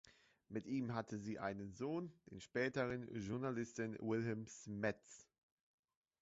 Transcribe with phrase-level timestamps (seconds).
[0.49, 5.27] Mit ihm hatte sie einen Sohn, den späteren Journalisten Wilhelm Smets.